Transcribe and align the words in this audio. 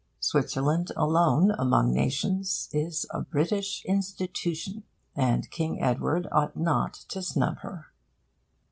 Switzerland, 0.19 0.91
alone 0.97 1.51
among 1.59 1.93
nations, 1.93 2.67
is 2.71 3.05
a 3.11 3.21
British 3.21 3.85
institution, 3.85 4.81
and 5.15 5.51
King 5.51 5.79
Edward 5.79 6.27
ought 6.31 6.57
not 6.57 6.95
to 7.09 7.21
snub 7.21 7.59
her. 7.59 7.85